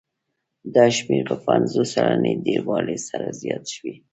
[0.75, 3.91] دا شمېر په پنځوس سلنې ډېروالي سره زیات شو